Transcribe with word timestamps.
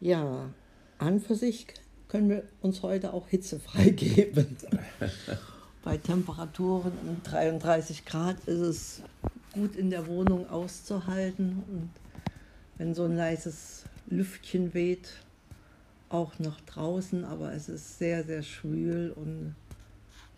Ja, 0.00 0.50
an 0.98 1.20
für 1.20 1.34
sich 1.34 1.66
können 2.08 2.28
wir 2.28 2.44
uns 2.60 2.82
heute 2.82 3.12
auch 3.12 3.28
hitzefrei 3.28 3.90
geben. 3.90 4.56
Bei 5.84 5.96
Temperaturen 5.96 6.92
um 7.06 7.22
33 7.22 8.04
Grad 8.04 8.38
ist 8.46 8.60
es 8.60 9.02
gut 9.52 9.76
in 9.76 9.90
der 9.90 10.06
Wohnung 10.06 10.48
auszuhalten 10.50 11.62
und 11.68 11.90
wenn 12.78 12.94
so 12.94 13.04
ein 13.04 13.16
leises 13.16 13.84
Lüftchen 14.08 14.74
weht, 14.74 15.08
auch 16.08 16.38
noch 16.38 16.60
draußen, 16.62 17.24
aber 17.24 17.52
es 17.52 17.68
ist 17.68 17.98
sehr, 17.98 18.24
sehr 18.24 18.42
schwül 18.42 19.12
und 19.12 19.54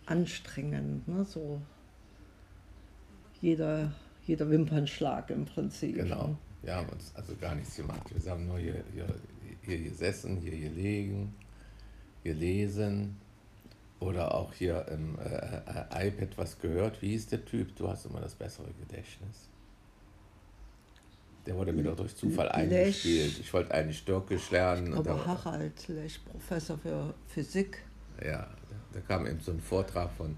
anstrengend. 0.05 1.07
Ne? 1.07 1.25
So 1.25 1.61
jeder, 3.41 3.91
jeder 4.25 4.49
Wimpernschlag 4.49 5.29
im 5.29 5.45
Prinzip. 5.45 5.95
Genau. 5.95 6.35
Wir 6.61 6.75
haben 6.75 6.89
uns 6.89 7.11
also 7.15 7.35
gar 7.39 7.55
nichts 7.55 7.75
gemacht. 7.75 8.03
Wir 8.13 8.31
haben 8.31 8.47
nur 8.47 8.59
hier, 8.59 8.83
hier, 8.93 9.07
hier 9.69 9.89
gesessen, 9.89 10.37
hier 10.37 10.57
gelegen, 10.57 11.33
gelesen 12.23 13.17
oder 13.99 14.33
auch 14.33 14.53
hier 14.53 14.87
im 14.89 15.17
äh, 15.19 16.03
äh, 16.03 16.07
iPad 16.07 16.37
was 16.37 16.59
gehört. 16.59 17.01
Wie 17.01 17.09
hieß 17.09 17.27
der 17.27 17.45
Typ? 17.45 17.75
Du 17.75 17.87
hast 17.87 18.05
immer 18.05 18.21
das 18.21 18.35
bessere 18.35 18.67
Gedächtnis. 18.79 19.49
Der 21.45 21.55
wurde 21.55 21.73
mir 21.73 21.83
doch 21.83 21.95
durch 21.95 22.15
Zufall 22.15 22.47
Lech. 22.47 22.55
eingespielt. 22.55 23.39
Ich 23.39 23.53
wollte 23.53 23.73
eigentlich 23.73 24.03
Türkisch 24.03 24.51
lernen. 24.51 24.93
Aber 24.93 25.25
Harald 25.25 25.87
Lech, 25.87 26.19
Professor 26.25 26.77
für 26.77 27.13
Physik. 27.27 27.83
Ja, 28.23 28.47
da 28.93 28.99
kam 29.01 29.25
eben 29.25 29.39
so 29.39 29.51
ein 29.51 29.59
Vortrag 29.59 30.11
von 30.11 30.35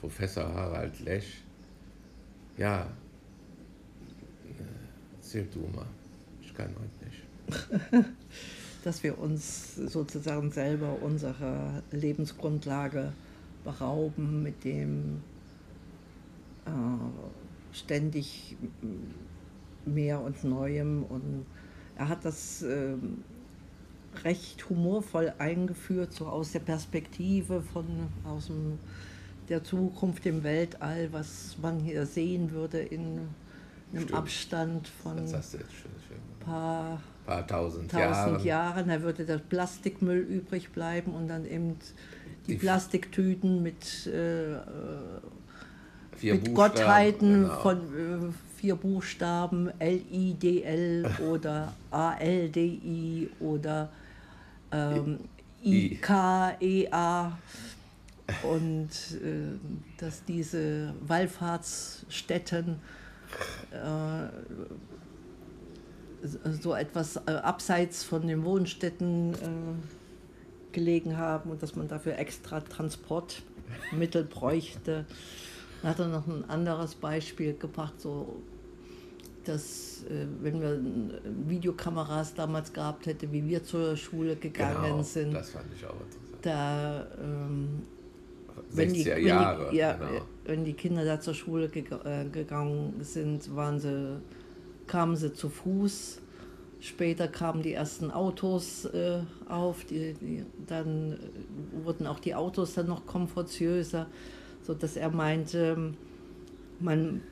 Professor 0.00 0.52
Harald 0.52 0.98
Lech. 1.00 1.42
Ja, 2.56 2.86
erzähl 5.16 5.46
du 5.46 5.60
mal. 5.74 5.86
Ich 6.42 6.52
kann 6.54 6.74
heute 6.74 7.04
nicht. 7.06 8.06
Dass 8.84 9.02
wir 9.02 9.18
uns 9.18 9.76
sozusagen 9.76 10.50
selber 10.52 11.02
unserer 11.02 11.82
Lebensgrundlage 11.90 13.12
berauben, 13.64 14.42
mit 14.42 14.64
dem 14.64 15.22
äh, 16.64 17.76
ständig 17.76 18.56
mehr 19.84 20.20
und 20.20 20.44
Neuem. 20.44 21.04
Und 21.04 21.46
er 21.96 22.08
hat 22.08 22.24
das 22.24 22.62
äh, 22.62 22.94
recht 24.24 24.68
humorvoll 24.68 25.32
eingeführt, 25.38 26.12
so 26.12 26.26
aus 26.26 26.52
der 26.52 26.60
Perspektive 26.60 27.62
von 27.62 27.86
aus 28.24 28.46
dem, 28.46 28.78
der 29.48 29.64
Zukunft 29.64 30.26
im 30.26 30.42
Weltall, 30.42 31.08
was 31.12 31.56
man 31.60 31.80
hier 31.80 32.06
sehen 32.06 32.50
würde 32.52 32.80
in 32.80 33.00
einem 33.92 34.02
Stimmt. 34.02 34.14
Abstand 34.14 34.88
von 34.88 35.18
ein 35.18 35.42
paar, 36.40 37.00
paar 37.26 37.46
tausend, 37.46 37.90
tausend 37.90 38.44
Jahren. 38.44 38.86
Jahren. 38.86 38.88
Da 38.88 39.02
würde 39.02 39.24
der 39.24 39.38
Plastikmüll 39.38 40.18
übrig 40.18 40.70
bleiben 40.70 41.12
und 41.12 41.28
dann 41.28 41.44
eben 41.44 41.76
die, 42.46 42.52
die 42.52 42.58
Plastiktüten 42.58 43.62
mit, 43.62 44.06
äh, 44.06 44.56
mit 46.22 46.54
Gottheiten 46.54 47.42
genau. 47.44 47.56
von 47.56 47.78
äh, 47.78 48.32
vier 48.56 48.76
Buchstaben 48.76 49.70
L-I-D-L 49.78 51.10
oder 51.30 51.72
A-L-D-I 51.90 53.30
oder 53.40 53.90
ähm, 54.72 55.18
I-K-E-A 55.64 57.38
und 58.42 58.88
äh, 58.88 59.58
dass 59.98 60.24
diese 60.24 60.94
Wallfahrtsstätten 61.06 62.76
äh, 63.72 64.28
so 66.22 66.74
etwas 66.74 67.16
äh, 67.16 67.30
abseits 67.30 68.02
von 68.02 68.26
den 68.26 68.44
Wohnstätten 68.44 69.34
äh, 69.34 69.36
gelegen 70.72 71.16
haben 71.16 71.50
und 71.50 71.62
dass 71.62 71.76
man 71.76 71.88
dafür 71.88 72.18
extra 72.18 72.60
Transportmittel 72.60 74.24
bräuchte. 74.30 75.06
Dann 75.82 75.90
hat 75.90 75.98
er 75.98 76.08
noch 76.08 76.26
ein 76.26 76.48
anderes 76.48 76.94
Beispiel 76.94 77.54
gebracht, 77.54 78.00
so 78.00 78.42
dass 79.44 80.04
äh, 80.04 80.26
wenn 80.42 80.60
wir 80.60 80.80
Videokameras 81.48 82.34
damals 82.34 82.72
gehabt 82.72 83.06
hätte, 83.06 83.32
wie 83.32 83.46
wir 83.46 83.64
zur 83.64 83.96
Schule 83.96 84.36
gegangen 84.36 84.82
genau, 84.82 85.02
sind. 85.02 85.32
Das 85.32 85.50
fand 85.50 85.66
ich 85.74 85.84
auch 85.84 85.94
interessant. 85.94 86.38
Da, 86.42 87.06
ähm, 87.22 87.82
wenn, 88.70 88.92
die, 88.92 89.06
wenn, 89.06 89.26
Jahre, 89.26 89.70
die, 89.70 89.76
ja, 89.76 89.94
genau. 89.94 90.22
wenn 90.44 90.64
die 90.64 90.74
Kinder 90.74 91.04
da 91.04 91.20
zur 91.20 91.34
Schule 91.34 91.68
ge 91.68 91.84
gegangen 92.32 92.94
sind, 93.00 93.54
waren 93.56 93.80
sie, 93.80 94.20
kamen 94.90 95.16
sie 95.16 95.32
zu 95.32 95.48
Fuß. 95.48 96.20
Später 96.80 97.28
kamen 97.28 97.62
die 97.62 97.74
ersten 97.74 98.10
Autos 98.10 98.86
äh, 98.86 99.20
auf, 99.48 99.84
die, 99.84 100.14
die, 100.14 100.44
dann 100.66 101.18
wurden 101.84 102.06
auch 102.06 102.20
die 102.20 102.34
Autos 102.34 102.74
dann 102.74 102.86
noch 102.86 103.06
komfortiöser 103.06 104.06
sodass 104.62 104.96
er 104.96 105.10
meinte, 105.10 105.94
man 106.78 107.22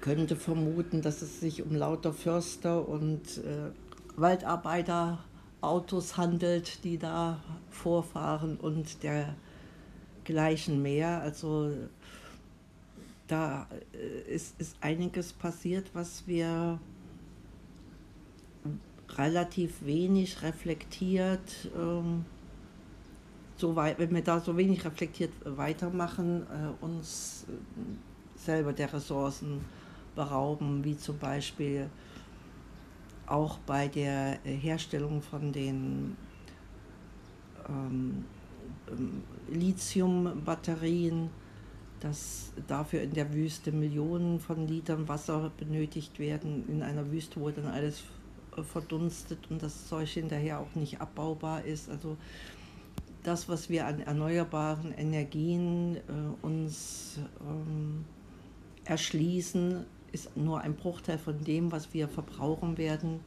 könnte 0.00 0.36
vermuten, 0.36 1.02
dass 1.02 1.22
es 1.22 1.40
sich 1.40 1.62
um 1.62 1.74
lauter 1.74 2.12
Förster 2.12 2.88
und 2.88 3.38
äh, 3.38 3.70
Waldarbeiterautos 4.16 6.16
handelt, 6.16 6.84
die 6.84 6.98
da 6.98 7.42
vorfahren 7.70 8.56
und 8.56 8.98
dergleichen 9.02 10.80
mehr. 10.80 11.20
Also 11.20 11.72
da 13.30 13.66
äh, 13.92 14.34
ist, 14.34 14.60
ist 14.60 14.76
einiges 14.80 15.32
passiert, 15.32 15.90
was 15.94 16.26
wir 16.26 16.78
relativ 19.16 19.84
wenig 19.84 20.42
reflektiert 20.42 21.70
ähm, 21.76 22.24
so 23.60 23.76
weit, 23.76 23.98
wenn 23.98 24.14
wir 24.14 24.22
da 24.22 24.40
so 24.40 24.56
wenig 24.56 24.84
reflektiert 24.84 25.32
weitermachen, 25.44 26.46
äh, 26.46 26.84
uns 26.84 27.44
äh, 27.48 28.38
selber 28.38 28.72
der 28.72 28.92
Ressourcen 28.92 29.60
berauben, 30.14 30.82
wie 30.82 30.96
zum 30.96 31.18
Beispiel 31.18 31.90
auch 33.26 33.58
bei 33.58 33.86
der 33.86 34.38
Herstellung 34.44 35.22
von 35.22 35.52
den 35.52 36.16
ähm, 37.68 38.24
ähm 38.90 39.22
Lithium-Batterien, 39.52 41.28
dass 42.00 42.52
dafür 42.66 43.02
in 43.02 43.12
der 43.12 43.32
Wüste 43.32 43.72
Millionen 43.72 44.40
von 44.40 44.66
Litern 44.66 45.06
Wasser 45.08 45.52
benötigt 45.56 46.18
werden, 46.18 46.64
in 46.68 46.82
einer 46.82 47.10
Wüste, 47.10 47.40
wo 47.40 47.50
dann 47.50 47.66
alles 47.66 48.02
verdunstet 48.62 49.50
und 49.50 49.62
das 49.62 49.86
Zeug 49.86 50.08
hinterher 50.08 50.60
auch 50.60 50.74
nicht 50.74 51.00
abbaubar 51.00 51.64
ist. 51.64 51.88
Also 51.88 52.16
das, 53.22 53.48
was 53.48 53.68
wir 53.68 53.86
an 53.86 54.00
erneuerbaren 54.00 54.92
Energien 54.92 55.96
äh, 55.96 56.00
uns 56.42 57.18
ähm, 57.40 58.04
erschließen, 58.84 59.84
ist 60.12 60.36
nur 60.36 60.60
ein 60.60 60.74
Bruchteil 60.74 61.18
von 61.18 61.44
dem, 61.44 61.70
was 61.70 61.92
wir 61.94 62.08
verbrauchen 62.08 62.78
werden 62.78 63.20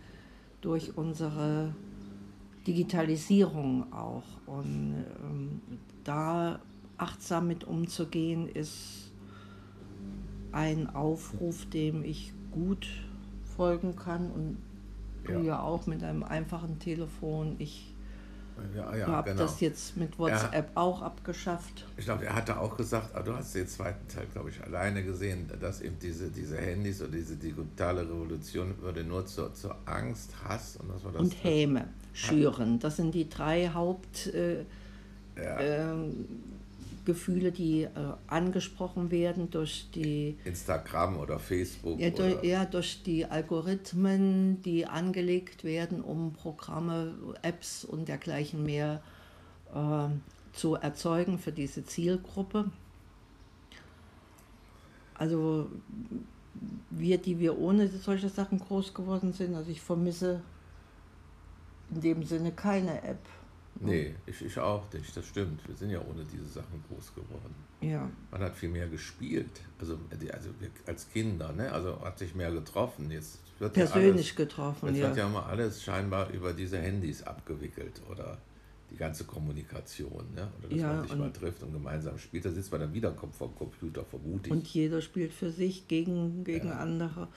durch 0.61 0.97
unsere 0.97 1.73
Digitalisierung 2.67 3.91
auch. 3.93 4.23
Und 4.45 5.05
ähm, 5.21 5.61
da 6.03 6.59
achtsam 6.97 7.47
mit 7.47 7.63
umzugehen, 7.63 8.47
ist 8.47 9.11
ein 10.51 10.93
Aufruf, 10.95 11.65
dem 11.69 12.03
ich 12.03 12.33
gut 12.51 12.87
folgen 13.55 13.95
kann 13.95 14.31
und 14.31 14.57
du 15.25 15.33
ja, 15.33 15.39
ja 15.39 15.61
auch 15.61 15.87
mit 15.87 16.03
einem 16.03 16.23
einfachen 16.23 16.79
Telefon. 16.79 17.55
Ich 17.59 17.93
ja, 18.75 18.95
ja, 18.95 19.07
habe 19.07 19.31
genau. 19.31 19.43
das 19.43 19.59
jetzt 19.61 19.97
mit 19.97 20.19
WhatsApp 20.19 20.53
er, 20.53 20.77
auch 20.77 21.01
abgeschafft. 21.01 21.85
Ich 21.97 22.05
glaube, 22.05 22.25
er 22.25 22.35
hatte 22.35 22.59
auch 22.59 22.77
gesagt, 22.77 23.15
aber 23.15 23.23
du 23.23 23.35
hast 23.35 23.55
den 23.55 23.67
zweiten 23.67 24.07
Teil, 24.07 24.27
glaube 24.31 24.51
ich, 24.51 24.61
alleine 24.63 25.03
gesehen, 25.03 25.49
dass 25.59 25.81
eben 25.81 25.97
diese, 25.99 26.29
diese 26.29 26.57
Handys 26.57 27.01
und 27.01 27.13
diese 27.13 27.35
digitale 27.35 28.01
Revolution 28.01 28.75
würde 28.79 29.03
nur 29.03 29.25
zur, 29.25 29.53
zur 29.55 29.75
Angst, 29.85 30.31
Hass 30.47 30.77
und 30.77 30.93
was 30.93 31.03
war 31.03 31.13
das? 31.13 31.21
Und 31.21 31.43
Häme 31.43 31.87
schüren. 32.13 32.79
Das 32.79 32.97
sind 32.97 33.15
die 33.15 33.27
drei 33.27 33.69
Haupt. 33.73 34.27
Äh, 34.27 34.65
ja. 35.35 35.59
äh, 35.59 35.95
Gefühle, 37.05 37.51
die 37.51 37.83
äh, 37.83 37.89
angesprochen 38.27 39.11
werden 39.11 39.49
durch 39.49 39.89
die 39.93 40.37
Instagram 40.45 41.17
oder 41.17 41.39
Facebook. 41.39 41.99
Ja 41.99 42.09
durch, 42.09 42.35
oder? 42.35 42.45
ja, 42.45 42.65
durch 42.65 43.03
die 43.03 43.25
Algorithmen, 43.25 44.61
die 44.61 44.85
angelegt 44.85 45.63
werden, 45.63 46.01
um 46.01 46.33
Programme, 46.33 47.13
Apps 47.41 47.83
und 47.83 48.07
dergleichen 48.07 48.63
mehr 48.63 49.01
äh, 49.73 50.07
zu 50.53 50.75
erzeugen 50.75 51.39
für 51.39 51.51
diese 51.51 51.85
Zielgruppe. 51.85 52.71
Also 55.15 55.69
wir, 56.89 57.17
die 57.17 57.39
wir 57.39 57.57
ohne 57.57 57.87
solche 57.87 58.29
Sachen 58.29 58.59
groß 58.59 58.93
geworden 58.93 59.33
sind, 59.33 59.55
also 59.55 59.71
ich 59.71 59.81
vermisse 59.81 60.41
in 61.93 62.01
dem 62.01 62.23
Sinne 62.23 62.51
keine 62.51 63.03
App 63.03 63.19
Nee, 63.79 64.15
ich, 64.25 64.41
ich 64.45 64.57
auch 64.59 64.91
nicht, 64.93 65.15
das 65.15 65.25
stimmt. 65.25 65.67
Wir 65.67 65.75
sind 65.75 65.89
ja 65.89 65.99
ohne 65.99 66.23
diese 66.25 66.45
Sachen 66.45 66.83
groß 66.87 67.15
geworden. 67.15 67.55
Ja. 67.81 68.09
Man 68.31 68.41
hat 68.41 68.55
viel 68.55 68.69
mehr 68.69 68.87
gespielt, 68.87 69.61
also, 69.79 69.97
also 70.31 70.49
als 70.85 71.09
Kinder, 71.09 71.51
ne? 71.51 71.71
also 71.71 71.99
hat 72.01 72.17
sich 72.17 72.33
mehr 72.35 72.51
getroffen. 72.51 73.11
Jetzt 73.11 73.39
wird 73.59 73.73
Persönlich 73.73 74.05
ja 74.05 74.11
alles, 74.13 74.35
getroffen, 74.35 74.87
jetzt 74.89 74.97
ja. 74.99 75.07
wird 75.07 75.17
ja 75.17 75.27
immer 75.27 75.45
alles 75.45 75.83
scheinbar 75.83 76.29
über 76.29 76.53
diese 76.53 76.77
Handys 76.77 77.23
abgewickelt 77.23 78.01
oder 78.09 78.37
die 78.91 78.95
ganze 78.95 79.23
Kommunikation, 79.25 80.23
ne? 80.35 80.51
oder 80.59 80.69
dass 80.69 80.79
Ja, 80.79 80.93
man 80.93 81.07
sich 81.07 81.15
mal 81.17 81.33
trifft 81.33 81.63
und 81.63 81.73
gemeinsam 81.73 82.17
spielt. 82.19 82.45
Da 82.45 82.51
sitzt 82.51 82.71
man 82.71 82.81
dann 82.81 82.93
wieder 82.93 83.13
vor 83.31 83.47
dem 83.49 83.55
Computer, 83.55 84.05
vermute 84.05 84.47
ich. 84.47 84.51
Und 84.51 84.67
jeder 84.67 85.01
spielt 85.01 85.33
für 85.33 85.51
sich 85.51 85.87
gegen, 85.87 86.43
gegen 86.43 86.69
Ja. 86.69 86.77
andere. 86.77 87.27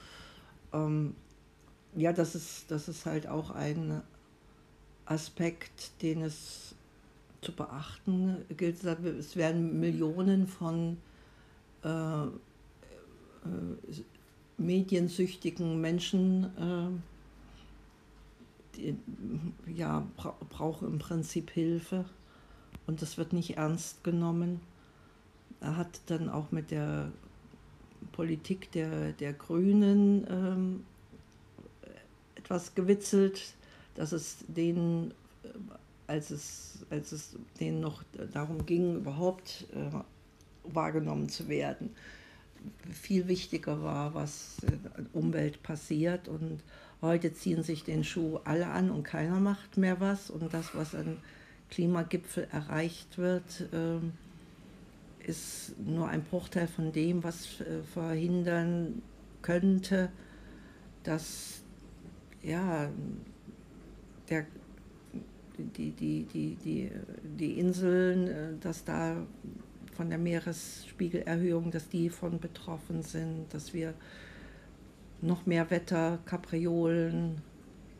Ähm, 0.71 1.15
ja, 1.95 2.13
das 2.13 2.35
ist, 2.35 2.69
das 2.69 2.87
ist 2.87 3.05
halt 3.05 3.27
auch 3.27 3.49
ein 3.51 4.01
Aspekt, 5.07 6.01
den 6.01 6.21
es 6.21 6.75
zu 7.41 7.53
beachten 7.53 8.45
gilt. 8.55 8.83
Es 8.83 9.35
werden 9.35 9.79
Millionen 9.79 10.47
von 10.47 10.97
äh, 11.83 12.23
äh, 12.25 12.29
mediensüchtigen 14.57 15.79
Menschen 15.79 16.45
äh, 16.57 16.89
die, 18.75 18.95
ja, 19.75 20.05
bra 20.15 20.35
brauchen 20.49 20.87
im 20.87 20.99
Prinzip 20.99 21.51
Hilfe 21.51 22.05
und 22.85 23.01
das 23.01 23.17
wird 23.17 23.33
nicht 23.33 23.57
ernst 23.57 24.03
genommen. 24.03 24.59
Er 25.59 25.77
hat 25.77 26.01
dann 26.07 26.29
auch 26.29 26.51
mit 26.51 26.71
der 26.71 27.11
Politik 28.11 28.71
der, 28.71 29.13
der 29.13 29.33
Grünen 29.33 30.27
ähm, 30.29 30.83
etwas 32.35 32.75
gewitzelt, 32.75 33.55
dass 33.97 34.13
es 34.13 34.37
denen, 34.47 35.11
äh, 35.43 35.47
als 36.07 36.31
es, 36.31 36.85
als 36.89 37.11
es 37.11 37.35
denen 37.59 37.81
noch 37.81 38.03
darum 38.31 38.65
ging, 38.65 38.95
überhaupt 38.95 39.65
äh, 39.73 40.73
wahrgenommen 40.73 41.27
zu 41.27 41.49
werden, 41.49 41.89
viel 42.91 43.27
wichtiger 43.27 43.81
war, 43.83 44.13
was 44.13 44.57
äh, 44.63 44.97
an 44.97 45.07
Umwelt 45.13 45.63
passiert. 45.63 46.27
Und 46.27 46.61
heute 47.01 47.33
ziehen 47.33 47.63
sich 47.63 47.83
den 47.83 48.03
Schuh 48.03 48.39
alle 48.45 48.67
an 48.67 48.89
und 48.89 49.03
keiner 49.03 49.39
macht 49.39 49.77
mehr 49.77 49.99
was. 49.99 50.29
Und 50.29 50.53
das, 50.53 50.73
was 50.73 50.95
an 50.95 51.17
Klimagipfel 51.69 52.47
erreicht 52.51 53.17
wird, 53.17 53.67
ähm, 53.73 54.13
ist 55.25 55.73
nur 55.85 56.07
ein 56.07 56.23
Bruchteil 56.23 56.67
von 56.67 56.93
dem, 56.93 57.23
was 57.23 57.59
äh, 57.61 57.81
verhindern 57.93 59.01
könnte, 59.41 60.09
dass 61.03 61.61
ja, 62.43 62.89
der, 64.29 64.45
die, 65.57 65.91
die, 65.91 66.23
die, 66.23 66.55
die, 66.55 66.91
die 67.23 67.59
Inseln, 67.59 68.27
äh, 68.27 68.53
dass 68.59 68.83
da 68.83 69.17
von 69.95 70.09
der 70.09 70.19
Meeresspiegelerhöhung, 70.19 71.71
dass 71.71 71.89
die 71.89 72.09
von 72.09 72.39
betroffen 72.39 73.01
sind, 73.01 73.51
dass 73.51 73.73
wir 73.73 73.95
noch 75.21 75.47
mehr 75.47 75.69
Wetterkapriolen 75.71 77.41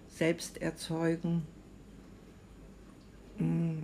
selbst 0.10 0.62
erzeugen. 0.62 1.44
Mm. 3.40 3.84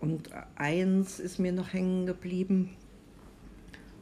Und 0.00 0.30
eins 0.54 1.18
ist 1.18 1.38
mir 1.38 1.52
noch 1.52 1.72
hängen 1.72 2.06
geblieben, 2.06 2.76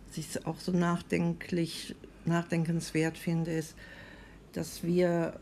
was 0.08 0.18
ich 0.18 0.46
auch 0.46 0.58
so 0.60 0.72
nachdenklich, 0.72 1.94
nachdenkenswert 2.26 3.16
finde, 3.16 3.52
ist, 3.52 3.74
dass 4.52 4.82
wir, 4.82 5.40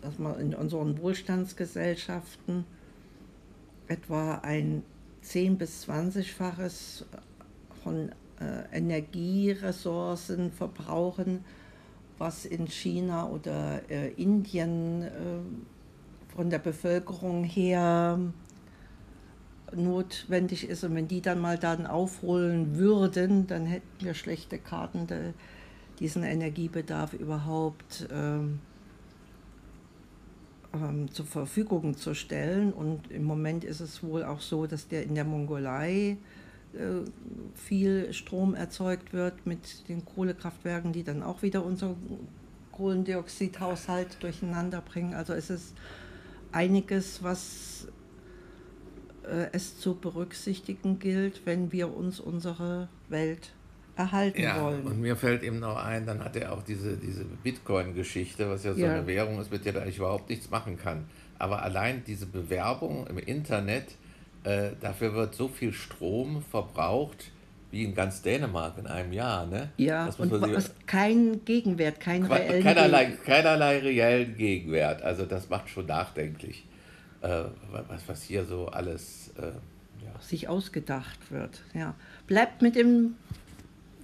dass 0.00 0.18
man 0.18 0.38
in 0.38 0.54
unseren 0.54 0.98
Wohlstandsgesellschaften 0.98 2.64
etwa 3.88 4.36
ein 4.36 4.82
10 5.22 5.58
bis 5.58 5.88
20-faches 5.88 7.04
von 7.82 8.10
äh, 8.40 8.76
Energieressourcen 8.76 10.50
verbrauchen, 10.50 11.44
was 12.18 12.44
in 12.44 12.66
China 12.66 13.28
oder 13.28 13.88
äh, 13.90 14.12
Indien 14.12 15.02
äh, 15.02 15.10
von 16.34 16.50
der 16.50 16.58
Bevölkerung 16.58 17.44
her 17.44 18.18
notwendig 19.74 20.68
ist. 20.68 20.84
Und 20.84 20.94
wenn 20.94 21.08
die 21.08 21.20
dann 21.20 21.40
mal 21.40 21.58
dann 21.58 21.86
aufholen 21.86 22.76
würden, 22.76 23.46
dann 23.46 23.66
hätten 23.66 24.04
wir 24.04 24.14
schlechte 24.14 24.58
Karten, 24.58 25.06
diesen 25.98 26.22
Energiebedarf 26.24 27.12
überhaupt 27.12 28.08
ähm, 28.12 28.60
ähm, 30.74 31.10
zur 31.12 31.26
Verfügung 31.26 31.96
zu 31.96 32.14
stellen. 32.14 32.72
Und 32.72 33.10
im 33.10 33.24
Moment 33.24 33.64
ist 33.64 33.80
es 33.80 34.02
wohl 34.02 34.24
auch 34.24 34.40
so, 34.40 34.66
dass 34.66 34.88
der 34.88 35.04
in 35.04 35.14
der 35.14 35.24
Mongolei 35.24 36.16
äh, 36.74 37.04
viel 37.54 38.12
Strom 38.12 38.54
erzeugt 38.54 39.12
wird 39.12 39.46
mit 39.46 39.88
den 39.88 40.04
Kohlekraftwerken, 40.04 40.92
die 40.92 41.04
dann 41.04 41.22
auch 41.22 41.42
wieder 41.42 41.64
unseren 41.64 41.96
Kohlendioxidhaushalt 42.72 44.22
durcheinander 44.22 44.80
bringen. 44.80 45.14
Also 45.14 45.34
es 45.34 45.50
ist 45.50 45.74
einiges, 46.50 47.22
was 47.22 47.88
äh, 49.24 49.48
es 49.52 49.78
zu 49.78 49.94
berücksichtigen 49.94 50.98
gilt, 50.98 51.44
wenn 51.44 51.72
wir 51.72 51.94
uns 51.94 52.20
unsere 52.20 52.88
Welt 53.08 53.52
erhalten 53.96 54.40
Ja, 54.42 54.62
wollen. 54.62 54.82
und 54.82 55.00
mir 55.00 55.16
fällt 55.16 55.42
eben 55.42 55.58
noch 55.60 55.76
ein, 55.76 56.06
dann 56.06 56.24
hat 56.24 56.36
er 56.36 56.52
auch 56.52 56.62
diese, 56.62 56.96
diese 56.96 57.24
Bitcoin-Geschichte, 57.24 58.48
was 58.48 58.64
ja 58.64 58.72
so 58.74 58.80
Ja. 58.80 58.92
eine 58.94 59.06
Währung 59.06 59.40
ist, 59.40 59.50
mit 59.50 59.64
der 59.64 59.74
er 59.74 59.82
eigentlich 59.82 59.98
überhaupt 59.98 60.30
nichts 60.30 60.50
machen 60.50 60.78
kann. 60.78 61.04
Aber 61.38 61.62
allein 61.62 62.02
diese 62.06 62.26
Bewerbung 62.26 63.06
im 63.08 63.18
Internet, 63.18 63.96
äh, 64.44 64.70
dafür 64.80 65.14
wird 65.14 65.34
so 65.34 65.48
viel 65.48 65.72
Strom 65.72 66.42
verbraucht, 66.50 67.30
wie 67.70 67.84
in 67.84 67.94
ganz 67.94 68.22
Dänemark 68.22 68.76
in 68.78 68.86
einem 68.86 69.12
Jahr. 69.12 69.46
Ne? 69.46 69.70
ja, 69.78 70.06
und 70.18 70.30
was, 70.30 70.72
kein 70.86 71.42
Gegenwert, 71.44 72.00
kein 72.00 72.24
Qua- 72.26 72.36
reellen 72.36 72.62
keinerlei, 72.62 73.04
Gegenwert. 73.04 73.24
keinerlei 73.26 73.78
reellen 73.78 74.36
Gegenwert. 74.36 75.02
Also 75.02 75.24
das 75.26 75.48
macht 75.48 75.68
schon 75.70 75.86
nachdenklich, 75.86 76.66
äh, 77.22 77.44
was, 77.88 78.06
was 78.08 78.22
hier 78.22 78.44
so 78.44 78.68
alles... 78.68 79.32
Äh, 79.38 79.52
ja. 80.04 80.20
sich 80.20 80.48
ausgedacht 80.48 81.30
wird. 81.30 81.62
Ja. 81.74 81.94
Bleibt 82.26 82.60
mit 82.60 82.74
den 82.74 83.14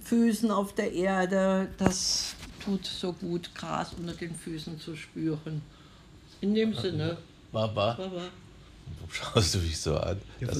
Füßen 0.03 0.51
auf 0.51 0.73
der 0.73 0.91
Erde, 0.93 1.67
das 1.77 2.35
tut 2.63 2.85
so 2.85 3.13
gut, 3.13 3.53
Gras 3.55 3.91
unter 3.97 4.13
den 4.13 4.33
Füßen 4.35 4.79
zu 4.79 4.95
spüren. 4.95 5.61
In 6.41 6.55
dem 6.55 6.73
Sinne, 6.73 7.17
Baba, 7.51 7.93
Baba. 7.93 8.05
warum 8.05 9.11
schaust 9.11 9.55
du 9.55 9.59
mich 9.59 9.77
so 9.77 9.97
an? 9.97 10.19
Ja, 10.39 10.47
Das 10.47 10.57